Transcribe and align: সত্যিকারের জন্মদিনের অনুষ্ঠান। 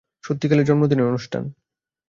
সত্যিকারের 0.23 0.65
জন্মদিনের 0.65 1.09
অনুষ্ঠান। 1.09 1.43